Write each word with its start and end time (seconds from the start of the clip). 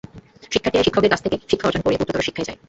শিক্ষার্থীরা 0.53 0.81
এই 0.81 0.85
শিক্ষকদের 0.87 1.11
কাছ 1.13 1.21
থেকে 1.25 1.35
শিক্ষা 1.51 1.67
অর্জন 1.67 1.81
করে 1.83 1.95
উচ্চতর 1.99 2.27
শিক্ষায় 2.27 2.47
যায়। 2.47 2.59